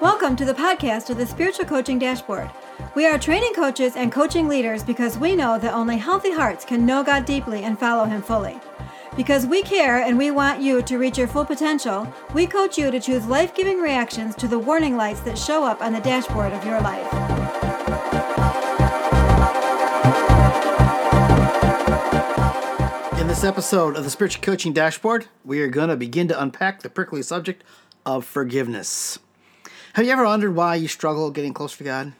[0.00, 2.48] Welcome to the podcast of the Spiritual Coaching Dashboard.
[2.94, 6.86] We are training coaches and coaching leaders because we know that only healthy hearts can
[6.86, 8.60] know God deeply and follow Him fully.
[9.16, 12.92] Because we care and we want you to reach your full potential, we coach you
[12.92, 16.52] to choose life giving reactions to the warning lights that show up on the dashboard
[16.52, 17.15] of your life.
[23.46, 27.22] Episode of the Spiritual Coaching Dashboard, we are going to begin to unpack the prickly
[27.22, 27.62] subject
[28.04, 29.20] of forgiveness.
[29.92, 32.12] Have you ever wondered why you struggle getting closer to God?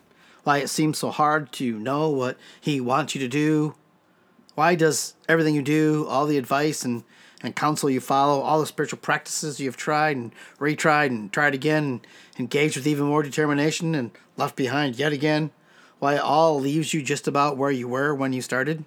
[0.44, 3.74] Why it seems so hard to know what He wants you to do?
[4.54, 7.02] Why does everything you do, all the advice and,
[7.42, 11.84] and counsel you follow, all the spiritual practices you've tried and retried and tried again,
[11.84, 12.06] and
[12.38, 15.50] engaged with even more determination and left behind yet again,
[15.98, 18.84] why it all leaves you just about where you were when you started?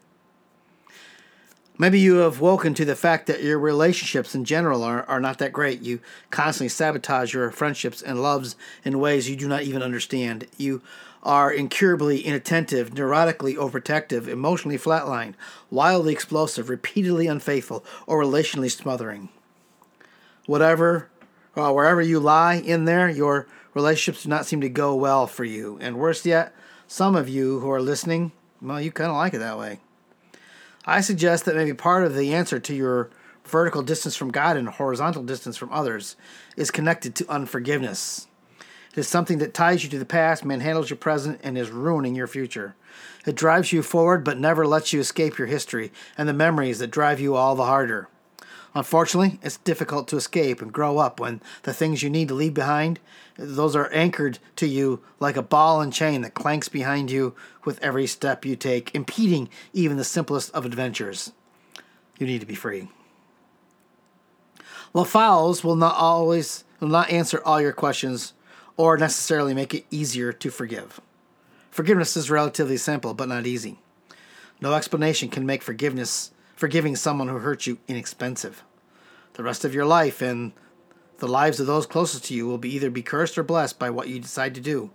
[1.82, 5.38] Maybe you have woken to the fact that your relationships in general are, are not
[5.38, 5.82] that great.
[5.82, 10.46] You constantly sabotage your friendships and loves in ways you do not even understand.
[10.58, 10.82] You
[11.24, 15.36] are incurably inattentive, neurotically overprotective, emotionally flatlined,
[15.72, 19.30] wildly explosive, repeatedly unfaithful, or relationally smothering.
[20.48, 21.10] Whatever,
[21.56, 25.46] uh, wherever you lie in there, your relationships do not seem to go well for
[25.46, 25.78] you.
[25.80, 26.54] And worse yet,
[26.88, 29.80] some of you who are listening, well, you kind of like it that way.
[30.90, 33.12] I suggest that maybe part of the answer to your
[33.46, 36.16] vertical distance from God and horizontal distance from others
[36.58, 38.28] is connected to unforgiveness.
[38.94, 42.16] It is something that ties you to the past, manhandles your present, and is ruining
[42.16, 42.76] your future.
[43.24, 46.90] It drives you forward but never lets you escape your history and the memories that
[46.90, 48.08] drive you all the harder.
[48.76, 52.54] Unfortunately, it's difficult to escape and grow up when the things you need to leave
[52.54, 53.00] behind,
[53.36, 57.34] those are anchored to you like a ball and chain that clanks behind you
[57.66, 61.32] with every step you take, impeding even the simplest of adventures.
[62.20, 62.90] You need to be free.
[64.94, 68.34] Well, files will not always will not answer all your questions
[68.78, 71.02] or necessarily make it easier to forgive.
[71.72, 73.80] Forgiveness is relatively simple but not easy.
[74.62, 78.66] No explanation can make forgiveness forgiving someone who hurt you inexpensive.
[79.36, 80.52] The rest of your life and
[81.20, 83.90] the lives of those closest to you will be either be cursed or blessed by
[83.90, 84.92] what you decide to do.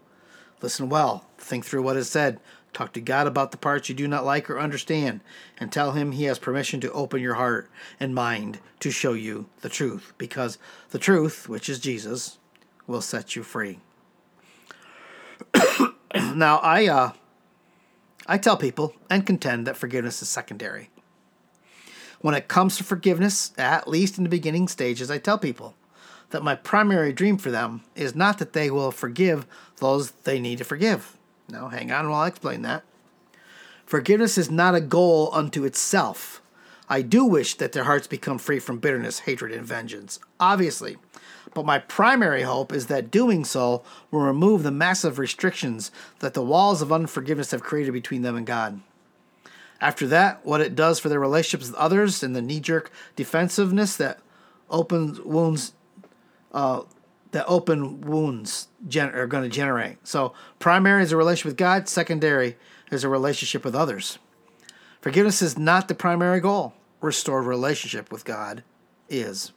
[0.60, 2.38] Listen well, think through what is said,
[2.74, 5.22] talk to God about the parts you do not like or understand,
[5.56, 9.46] and tell Him He has permission to open your heart and mind to show you
[9.62, 10.58] the truth, because
[10.90, 12.36] the truth, which is Jesus,
[12.86, 13.78] will set you free.
[16.14, 17.12] now, I uh,
[18.26, 20.90] I tell people and contend that forgiveness is secondary.
[22.24, 25.74] When it comes to forgiveness, at least in the beginning stages, I tell people
[26.30, 29.46] that my primary dream for them is not that they will forgive
[29.76, 31.18] those they need to forgive.
[31.50, 32.82] Now, hang on while I explain that.
[33.84, 36.40] Forgiveness is not a goal unto itself.
[36.88, 40.96] I do wish that their hearts become free from bitterness, hatred, and vengeance, obviously.
[41.52, 45.90] But my primary hope is that doing so will remove the massive restrictions
[46.20, 48.80] that the walls of unforgiveness have created between them and God.
[49.84, 53.98] After that, what it does for their relationships with others and the knee jerk defensiveness
[53.98, 54.18] that
[54.70, 55.74] opens wounds,
[56.52, 56.84] uh,
[57.32, 59.98] that open wounds gen- are going to generate.
[60.02, 62.56] So, primary is a relationship with God, secondary
[62.90, 64.18] is a relationship with others.
[65.02, 66.72] Forgiveness is not the primary goal,
[67.02, 68.64] restored relationship with God
[69.10, 69.52] is.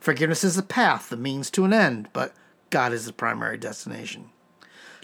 [0.00, 2.34] Forgiveness is a path, the means to an end, but
[2.70, 4.30] God is the primary destination.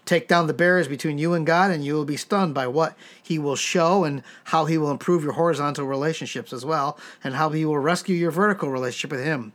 [0.06, 2.96] Take down the barriers between you and God, and you will be stunned by what
[3.20, 7.50] He will show and how He will improve your horizontal relationships as well, and how
[7.50, 9.52] He will rescue your vertical relationship with Him.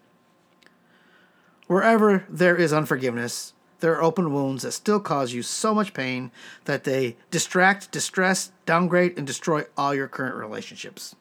[1.68, 6.32] Wherever there is unforgiveness, there are open wounds that still cause you so much pain
[6.66, 11.16] that they distract, distress, downgrade, and destroy all your current relationships.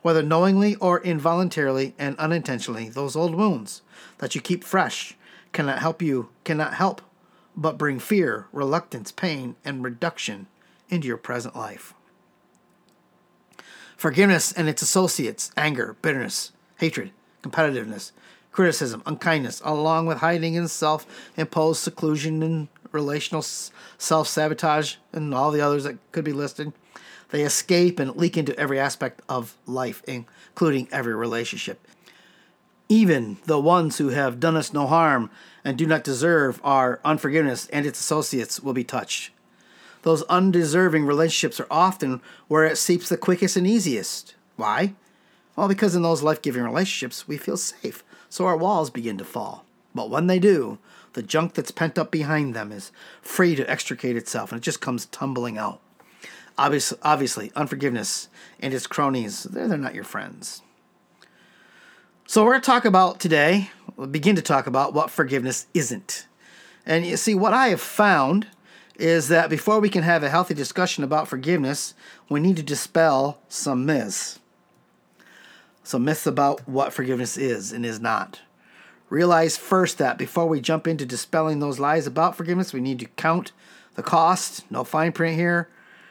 [0.00, 3.82] Whether knowingly or involuntarily and unintentionally, those old wounds
[4.18, 5.16] that you keep fresh
[5.52, 7.02] cannot help you, cannot help
[7.56, 10.46] but bring fear, reluctance, pain, and reduction
[10.88, 11.94] into your present life.
[13.96, 17.12] Forgiveness and its associates anger, bitterness, hatred,
[17.42, 18.12] competitiveness,
[18.50, 21.06] criticism, unkindness, along with hiding in self
[21.36, 26.72] imposed seclusion and relational self sabotage, and all the others that could be listed.
[27.30, 31.86] They escape and leak into every aspect of life, including every relationship.
[32.92, 35.30] Even the ones who have done us no harm
[35.64, 39.30] and do not deserve our unforgiveness and its associates will be touched.
[40.02, 44.34] Those undeserving relationships are often where it seeps the quickest and easiest.
[44.56, 44.92] Why?
[45.56, 49.24] Well, because in those life giving relationships, we feel safe, so our walls begin to
[49.24, 49.64] fall.
[49.94, 50.76] But when they do,
[51.14, 52.92] the junk that's pent up behind them is
[53.22, 55.80] free to extricate itself and it just comes tumbling out.
[56.58, 58.28] Obviously, obviously unforgiveness
[58.60, 60.60] and its cronies, they're, they're not your friends.
[62.32, 66.26] So we're going to talk about today, we'll begin to talk about what forgiveness isn't.
[66.86, 68.46] And you see, what I have found
[68.94, 71.92] is that before we can have a healthy discussion about forgiveness,
[72.30, 74.38] we need to dispel some myths.
[75.84, 78.40] Some myths about what forgiveness is and is not.
[79.10, 83.08] Realize first that before we jump into dispelling those lies about forgiveness, we need to
[83.08, 83.52] count
[83.94, 84.64] the cost.
[84.70, 85.68] No fine print here.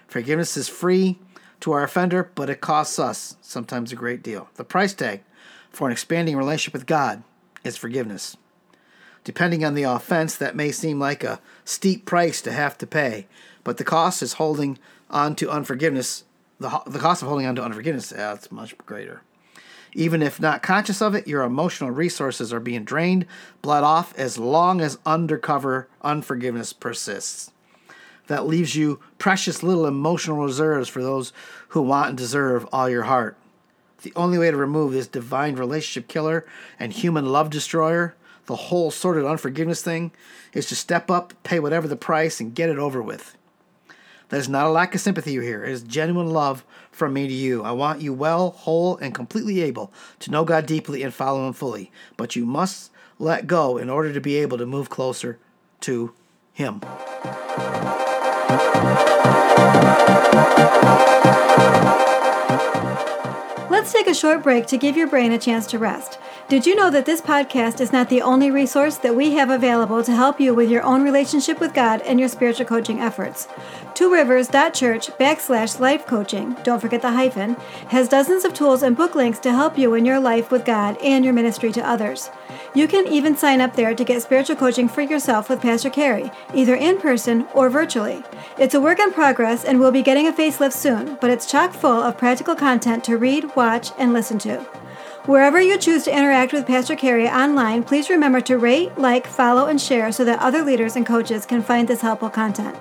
[0.08, 1.18] Forgiveness is free
[1.62, 4.50] to our offender, but it costs us sometimes a great deal.
[4.56, 5.22] The price tag
[5.70, 7.24] for an expanding relationship with God
[7.64, 8.36] is forgiveness.
[9.24, 13.28] Depending on the offense, that may seem like a steep price to have to pay,
[13.64, 14.80] but the cost is holding
[15.10, 16.24] on to unforgiveness.
[16.60, 19.22] The, the cost of holding on to unforgiveness, that's much greater.
[19.94, 23.26] Even if not conscious of it, your emotional resources are being drained,
[23.62, 27.52] bled off, as long as undercover unforgiveness persists.
[28.32, 31.34] That leaves you precious little emotional reserves for those
[31.68, 33.36] who want and deserve all your heart.
[34.04, 36.46] The only way to remove this divine relationship killer
[36.80, 40.14] and human love destroyer, the whole sordid unforgiveness thing,
[40.54, 43.36] is to step up, pay whatever the price, and get it over with.
[44.30, 45.66] That is not a lack of sympathy you hear.
[45.66, 47.64] It is genuine love from me to you.
[47.64, 51.52] I want you well, whole, and completely able to know God deeply and follow Him
[51.52, 51.92] fully.
[52.16, 55.38] But you must let go in order to be able to move closer
[55.82, 56.14] to
[56.54, 56.80] Him.
[63.70, 66.20] Let's take a short break to give your brain a chance to rest.
[66.52, 70.04] Did you know that this podcast is not the only resource that we have available
[70.04, 73.48] to help you with your own relationship with God and your spiritual coaching efforts?
[73.94, 77.54] Two TwoRivers.church backslash life coaching, don't forget the hyphen,
[77.88, 80.98] has dozens of tools and book links to help you in your life with God
[80.98, 82.30] and your ministry to others.
[82.76, 86.32] You can even sign up there to get spiritual coaching for yourself with Pastor Carey,
[86.54, 88.26] either in person or virtually.
[88.60, 91.72] It's a work in progress and we'll be getting a facelift soon, but it's chock
[91.72, 94.68] full of practical content to read, watch, and listen to.
[95.26, 99.68] Wherever you choose to interact with Pastor Carey online, please remember to rate, like, follow,
[99.68, 102.76] and share so that other leaders and coaches can find this helpful content.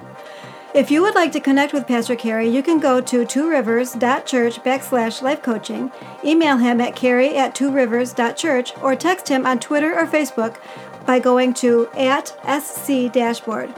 [0.73, 5.21] If you would like to connect with Pastor Carey, you can go to tworivers.church backslash
[5.21, 5.93] life coaching,
[6.25, 10.57] email him at carey at tworivers.church, or text him on Twitter or Facebook
[11.05, 12.29] by going to at
[12.63, 13.75] sc dashboard.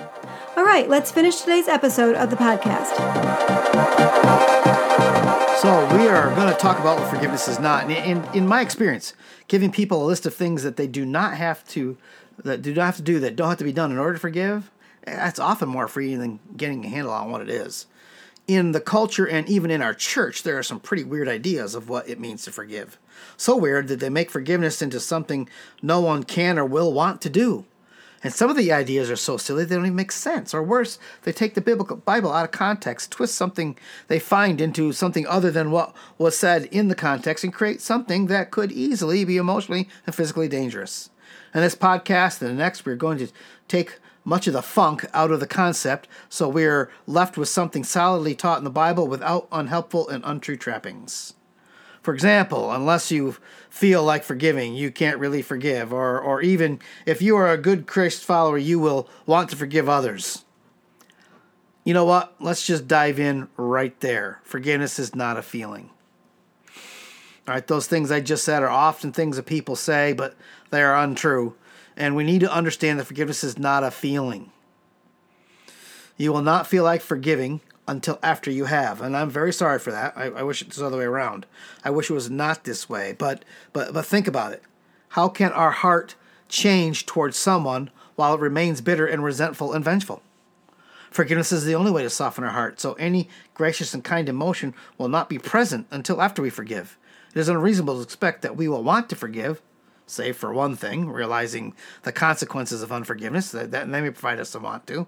[0.56, 3.91] All right, let's finish today's episode of the podcast.
[6.12, 7.90] Are going to talk about what forgiveness is not.
[7.90, 9.14] In, in my experience,
[9.48, 11.96] giving people a list of things that they do not have to
[12.44, 14.18] that do not have to do that don't have to be done in order to
[14.18, 14.70] forgive,
[15.06, 17.86] that's often more freeing than getting a handle on what it is.
[18.46, 21.88] In the culture and even in our church, there are some pretty weird ideas of
[21.88, 22.98] what it means to forgive.
[23.38, 25.48] So weird that they make forgiveness into something
[25.80, 27.64] no one can or will want to do.
[28.24, 30.54] And some of the ideas are so silly they don't even make sense.
[30.54, 33.76] Or worse, they take the biblical Bible out of context, twist something
[34.06, 38.26] they find into something other than what was said in the context, and create something
[38.26, 41.10] that could easily be emotionally and physically dangerous.
[41.54, 43.28] In this podcast and the next, we're going to
[43.66, 48.34] take much of the funk out of the concept, so we're left with something solidly
[48.36, 51.34] taught in the Bible without unhelpful and untrue trappings.
[52.02, 53.36] For example, unless you
[53.70, 55.92] feel like forgiving, you can't really forgive.
[55.92, 59.88] Or, or even if you are a good Christ follower, you will want to forgive
[59.88, 60.44] others.
[61.84, 62.34] You know what?
[62.40, 64.40] Let's just dive in right there.
[64.42, 65.90] Forgiveness is not a feeling.
[67.46, 70.36] All right, those things I just said are often things that people say, but
[70.70, 71.56] they are untrue.
[71.96, 74.50] And we need to understand that forgiveness is not a feeling.
[76.16, 79.00] You will not feel like forgiving until after you have.
[79.00, 80.12] And I'm very sorry for that.
[80.16, 81.46] I, I wish it was the other way around.
[81.84, 83.14] I wish it was not this way.
[83.16, 84.62] But but but think about it.
[85.10, 86.14] How can our heart
[86.48, 90.22] change towards someone while it remains bitter and resentful and vengeful?
[91.10, 94.74] Forgiveness is the only way to soften our heart, so any gracious and kind emotion
[94.96, 96.96] will not be present until after we forgive.
[97.34, 99.60] It is unreasonable to expect that we will want to forgive,
[100.06, 101.74] save for one thing, realizing
[102.04, 105.06] the consequences of unforgiveness, that, that may provide us some want to.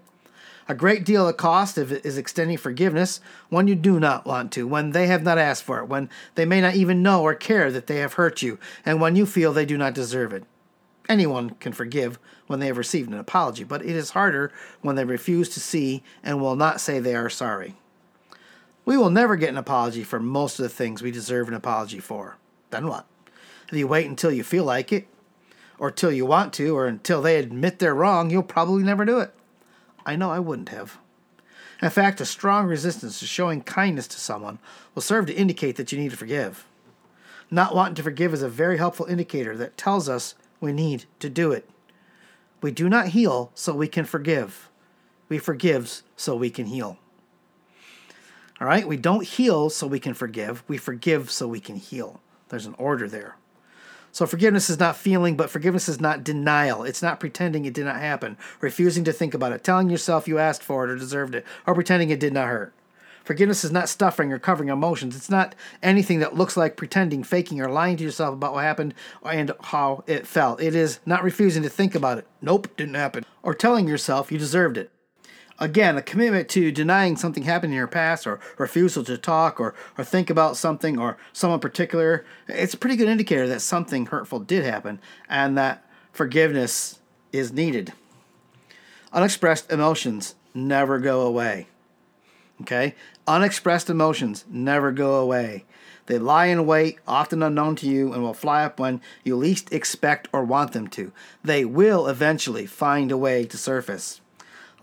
[0.67, 4.91] A great deal of cost is extending forgiveness when you do not want to, when
[4.91, 7.85] they have not asked for it, when they may not even know or care that
[7.85, 10.43] they have hurt you, and when you feel they do not deserve it.
[11.07, 12.17] Anyone can forgive
[12.47, 16.01] when they have received an apology, but it is harder when they refuse to see
[16.23, 17.75] and will not say they are sorry.
[18.85, 21.99] We will never get an apology for most of the things we deserve an apology
[21.99, 22.37] for.
[22.71, 23.05] Then what?
[23.71, 25.07] If you wait until you feel like it,
[25.77, 29.19] or till you want to, or until they admit they're wrong, you'll probably never do
[29.19, 29.31] it.
[30.05, 30.97] I know I wouldn't have.
[31.81, 34.59] In fact, a strong resistance to showing kindness to someone
[34.93, 36.65] will serve to indicate that you need to forgive.
[37.51, 41.29] Not wanting to forgive is a very helpful indicator that tells us we need to
[41.29, 41.69] do it.
[42.61, 44.69] We do not heal so we can forgive.
[45.29, 46.97] We forgive so we can heal.
[48.59, 48.87] All right?
[48.87, 50.63] We don't heal so we can forgive.
[50.67, 52.21] We forgive so we can heal.
[52.49, 53.35] There's an order there.
[54.15, 56.85] So forgiveness is not feeling, but forgiveness is not denial.
[56.85, 60.39] It's not pretending it did not happen, refusing to think about it, telling yourself you
[60.39, 62.73] asked for it or deserved it, or pretending it did not hurt.
[63.25, 65.17] Forgiveness is not stuffing or covering emotions.
[65.17, 65.53] It's not
[65.83, 70.05] anything that looks like pretending, faking, or lying to yourself about what happened and how
[70.07, 70.61] it felt.
[70.61, 72.25] It is not refusing to think about it.
[72.41, 73.25] Nope, didn't happen.
[73.43, 74.91] Or telling yourself you deserved it.
[75.57, 79.73] Again, a commitment to denying something happened in your past or refusal to talk or,
[79.97, 84.39] or think about something or someone particular, it's a pretty good indicator that something hurtful
[84.39, 86.99] did happen and that forgiveness
[87.31, 87.93] is needed.
[89.13, 91.67] Unexpressed emotions never go away.
[92.61, 92.93] Okay?
[93.25, 95.63] Unexpressed emotions never go away.
[96.07, 99.73] They lie in wait, often unknown to you, and will fly up when you least
[99.73, 101.11] expect or want them to.
[101.43, 104.21] They will eventually find a way to surface.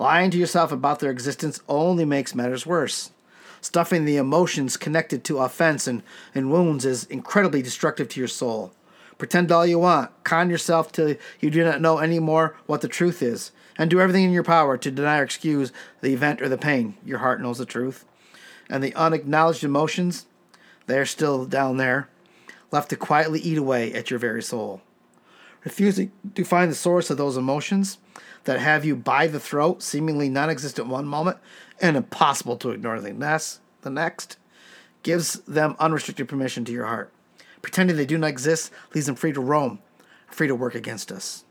[0.03, 3.13] Lying to yourself about their existence only makes matters worse.
[3.61, 6.03] Stuffing the emotions connected to offense and,
[6.35, 8.73] and wounds is incredibly destructive to your soul.
[9.17, 12.89] Pretend all you want, con yourself till you do not know any more what the
[12.89, 16.49] truth is, and do everything in your power to deny or excuse the event or
[16.49, 16.97] the pain.
[17.05, 18.05] Your heart knows the truth.
[18.69, 20.27] And the unacknowledged emotions,
[20.87, 22.09] they are still down there,
[22.73, 24.83] left to quietly eat away at your very soul.
[25.63, 27.99] Refusing to find the source of those emotions
[28.45, 31.39] that have you by the throat, seemingly non existent one moment,
[31.81, 34.37] and impossible to ignore the next, the next,
[35.03, 37.13] gives them unrestricted permission to your heart.
[37.61, 39.79] Pretending they do not exist leaves them free to roam,
[40.27, 41.45] free to work against us.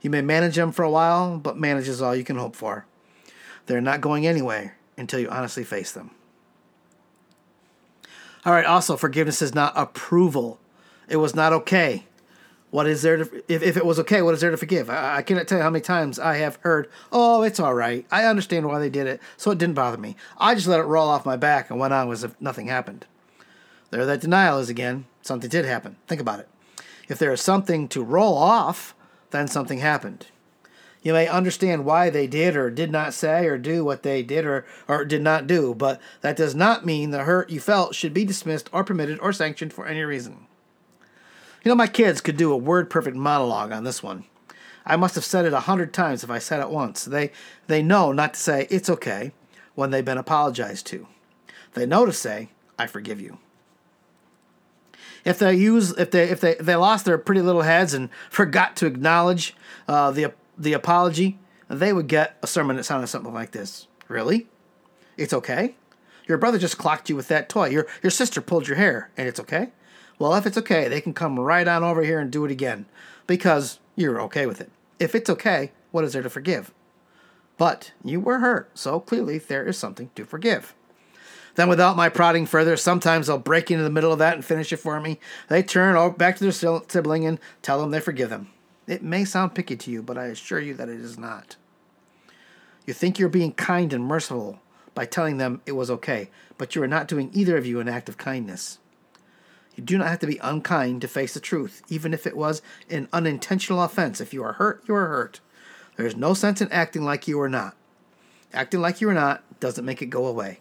[0.00, 2.86] You may manage them for a while, but manage is all you can hope for.
[3.66, 6.12] They're not going anywhere until you honestly face them.
[8.44, 10.58] All right, also, forgiveness is not approval.
[11.08, 12.06] It was not okay.
[12.70, 14.88] What is there to, if, if it was okay, what is there to forgive?
[14.88, 18.06] I, I cannot tell you how many times I have heard, oh, it's all right.
[18.10, 20.16] I understand why they did it, so it didn't bother me.
[20.38, 23.06] I just let it roll off my back and went on as if nothing happened.
[23.90, 25.06] There that denial is again.
[25.22, 25.96] Something did happen.
[26.06, 26.48] Think about it.
[27.08, 28.94] If there is something to roll off,
[29.30, 30.26] then something happened.
[31.02, 34.44] You may understand why they did or did not say or do what they did
[34.44, 38.14] or, or did not do, but that does not mean the hurt you felt should
[38.14, 40.46] be dismissed or permitted or sanctioned for any reason.
[41.62, 44.24] You know, my kids could do a word perfect monologue on this one.
[44.86, 47.04] I must have said it a hundred times if I said it once.
[47.04, 47.32] They
[47.66, 49.32] they know not to say it's okay
[49.74, 51.06] when they've been apologized to.
[51.74, 52.48] They know to say,
[52.78, 53.38] I forgive you.
[55.24, 58.08] If they use if they if they if they lost their pretty little heads and
[58.30, 59.54] forgot to acknowledge
[59.86, 61.38] uh, the the apology,
[61.68, 63.86] they would get a sermon that sounded something like this.
[64.08, 64.48] Really?
[65.16, 65.76] It's okay?
[66.26, 67.68] Your brother just clocked you with that toy.
[67.68, 69.70] Your your sister pulled your hair and it's okay?
[70.20, 72.84] Well, if it's okay, they can come right on over here and do it again
[73.26, 74.70] because you're okay with it.
[74.98, 76.74] If it's okay, what is there to forgive?
[77.56, 80.74] But you were hurt, so clearly there is something to forgive.
[81.54, 84.74] Then, without my prodding further, sometimes they'll break into the middle of that and finish
[84.74, 85.18] it for me.
[85.48, 88.50] They turn back to their sibling and tell them they forgive them.
[88.86, 91.56] It may sound picky to you, but I assure you that it is not.
[92.86, 94.60] You think you're being kind and merciful
[94.94, 97.88] by telling them it was okay, but you are not doing either of you an
[97.88, 98.78] act of kindness.
[99.80, 102.60] You do not have to be unkind to face the truth, even if it was
[102.90, 104.20] an unintentional offense.
[104.20, 105.40] If you are hurt, you are hurt.
[105.96, 107.74] There is no sense in acting like you are not.
[108.52, 110.60] Acting like you are not doesn't make it go away.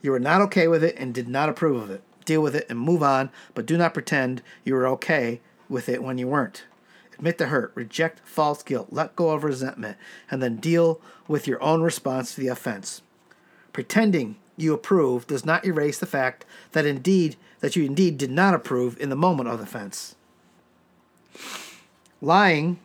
[0.00, 2.02] You were not okay with it and did not approve of it.
[2.24, 6.02] Deal with it and move on, but do not pretend you were okay with it
[6.02, 6.64] when you weren't.
[7.12, 9.98] Admit the hurt, reject false guilt, let go of resentment,
[10.30, 13.02] and then deal with your own response to the offense.
[13.74, 18.54] Pretending you approve does not erase the fact that indeed that you indeed did not
[18.54, 20.14] approve in the moment of offense.
[22.20, 22.78] Lying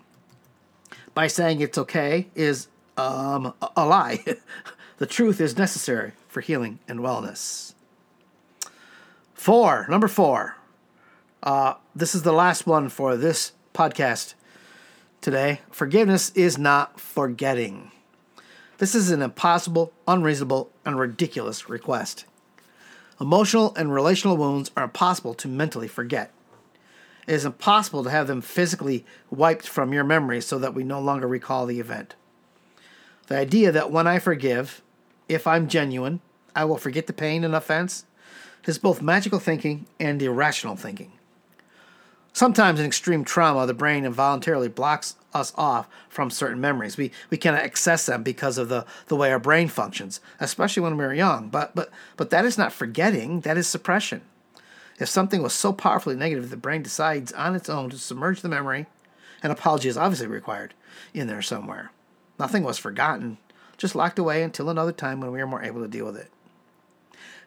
[1.13, 4.23] by saying it's okay is um, a, a lie.
[4.97, 7.73] the truth is necessary for healing and wellness.
[9.33, 10.55] Four, number four.
[11.41, 14.33] Uh, this is the last one for this podcast
[15.21, 15.61] today.
[15.71, 17.91] Forgiveness is not forgetting.
[18.79, 22.23] This is an impossible, unreasonable, and ridiculous request.
[23.19, 26.31] Emotional and relational wounds are impossible to mentally forget.
[27.27, 31.01] It is impossible to have them physically wiped from your memory so that we no
[31.01, 32.15] longer recall the event.
[33.27, 34.81] The idea that when I forgive,
[35.27, 36.21] if I'm genuine,
[36.55, 38.05] I will forget the pain and offense
[38.65, 41.11] is both magical thinking and irrational thinking.
[42.33, 46.97] Sometimes in extreme trauma, the brain involuntarily blocks us off from certain memories.
[46.97, 50.97] We we cannot access them because of the, the way our brain functions, especially when
[50.97, 51.49] we're young.
[51.49, 54.21] But but but that is not forgetting, that is suppression.
[54.99, 58.49] If something was so powerfully negative the brain decides on its own to submerge the
[58.49, 58.85] memory,
[59.41, 60.73] an apology is obviously required
[61.13, 61.91] in there somewhere.
[62.37, 63.37] Nothing was forgotten,
[63.77, 66.31] just locked away until another time when we are more able to deal with it.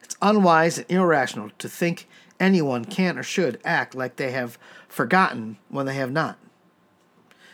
[0.01, 2.07] It's unwise and irrational to think
[2.43, 4.59] anyone can or should act like they have
[4.89, 6.37] forgotten when they have not.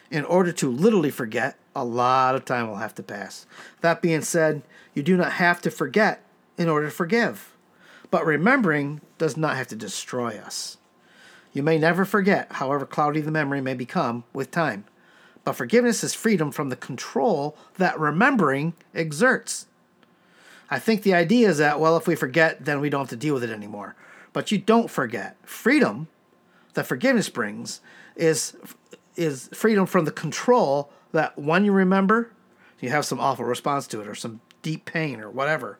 [0.09, 3.45] In order to literally forget, a lot of time will have to pass.
[3.81, 4.63] That being said,
[4.95, 6.25] you do not have to forget
[6.57, 7.55] in order to forgive.
[8.09, 10.77] But remembering does not have to destroy us.
[11.53, 14.85] You may never forget, however cloudy the memory may become with time.
[15.43, 19.67] But forgiveness is freedom from the control that remembering exerts.
[20.71, 23.15] I think the idea is that, well, if we forget, then we don't have to
[23.15, 23.95] deal with it anymore.
[24.33, 25.37] But you don't forget.
[25.43, 26.07] Freedom
[26.73, 27.81] that forgiveness brings
[28.15, 28.55] is,
[29.15, 32.31] is freedom from the control that when you remember,
[32.79, 35.79] you have some awful response to it or some deep pain or whatever.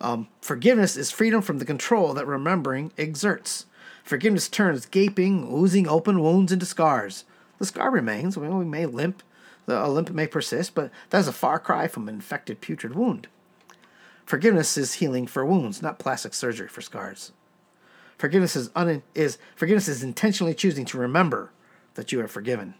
[0.00, 3.66] Um, forgiveness is freedom from the control that remembering exerts.
[4.04, 7.24] Forgiveness turns gaping, oozing open wounds into scars.
[7.58, 8.36] The scar remains.
[8.36, 9.22] We may limp,
[9.64, 13.28] the limp may persist, but that is a far cry from an infected, putrid wound.
[14.26, 17.32] Forgiveness is healing for wounds, not plastic surgery for scars.
[18.18, 21.50] Forgiveness is, un- is forgiveness is intentionally choosing to remember
[21.94, 22.74] that you are forgiven.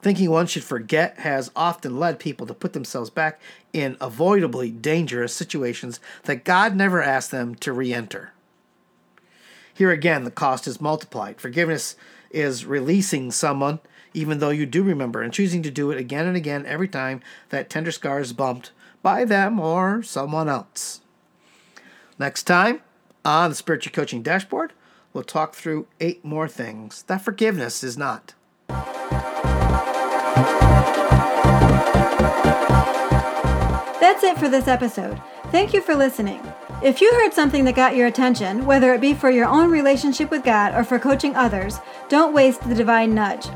[0.00, 3.40] Thinking one should forget has often led people to put themselves back
[3.72, 8.32] in avoidably dangerous situations that God never asked them to re enter.
[9.74, 11.40] Here again, the cost is multiplied.
[11.40, 11.96] Forgiveness
[12.30, 13.80] is releasing someone,
[14.14, 17.20] even though you do remember, and choosing to do it again and again every time
[17.48, 21.00] that tender scar is bumped by them or someone else.
[22.18, 22.82] Next time
[23.28, 24.72] on the Spiritual Coaching Dashboard,
[25.12, 28.34] we'll talk through eight more things that forgiveness is not.
[34.00, 35.20] That's it for this episode.
[35.52, 36.40] Thank you for listening.
[36.82, 40.30] If you heard something that got your attention, whether it be for your own relationship
[40.30, 43.46] with God or for coaching others, don't waste the divine nudge.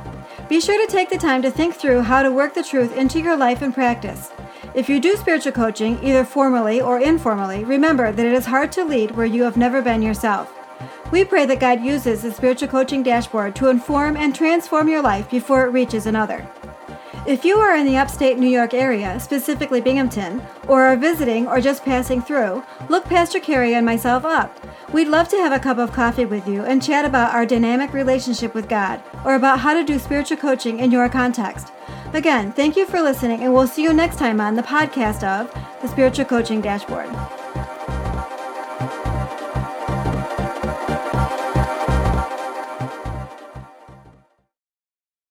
[0.49, 3.21] Be sure to take the time to think through how to work the truth into
[3.21, 4.31] your life and practice.
[4.75, 8.85] If you do spiritual coaching, either formally or informally, remember that it is hard to
[8.87, 10.51] lead where you have never been yourself.
[11.11, 15.31] We pray that God uses the spiritual coaching dashboard to inform and transform your life
[15.31, 16.49] before it reaches another.
[17.27, 21.61] If you are in the upstate New York area, specifically Binghamton, or are visiting or
[21.61, 24.59] just passing through, look Pastor Carey and myself up.
[24.91, 27.93] We'd love to have a cup of coffee with you and chat about our dynamic
[27.93, 31.73] relationship with God or about how to do spiritual coaching in your context.
[32.15, 35.51] Again, thank you for listening, and we'll see you next time on the podcast of
[35.81, 37.09] the Spiritual Coaching Dashboard.